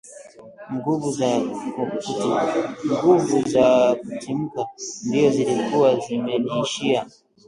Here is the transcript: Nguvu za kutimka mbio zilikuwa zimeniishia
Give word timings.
Nguvu 0.73 1.09
za 3.51 3.95
kutimka 3.99 4.63
mbio 5.05 5.29
zilikuwa 5.31 5.95
zimeniishia 6.03 7.05